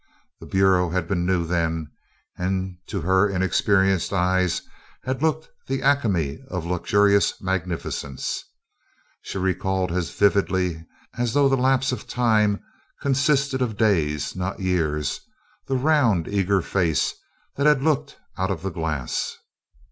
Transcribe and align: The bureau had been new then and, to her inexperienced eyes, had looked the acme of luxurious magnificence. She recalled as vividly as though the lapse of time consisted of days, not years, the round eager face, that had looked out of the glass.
The 0.39 0.47
bureau 0.47 0.89
had 0.89 1.07
been 1.07 1.27
new 1.27 1.45
then 1.45 1.91
and, 2.35 2.75
to 2.87 3.01
her 3.01 3.29
inexperienced 3.29 4.11
eyes, 4.11 4.63
had 5.03 5.21
looked 5.21 5.47
the 5.67 5.83
acme 5.83 6.39
of 6.49 6.65
luxurious 6.65 7.39
magnificence. 7.39 8.43
She 9.21 9.37
recalled 9.37 9.91
as 9.91 10.09
vividly 10.09 10.87
as 11.19 11.33
though 11.35 11.47
the 11.47 11.55
lapse 11.55 11.91
of 11.91 12.07
time 12.07 12.63
consisted 12.99 13.61
of 13.61 13.77
days, 13.77 14.35
not 14.35 14.59
years, 14.59 15.21
the 15.67 15.77
round 15.77 16.27
eager 16.27 16.63
face, 16.63 17.13
that 17.55 17.67
had 17.67 17.83
looked 17.83 18.17
out 18.39 18.49
of 18.49 18.63
the 18.63 18.71
glass. 18.71 19.37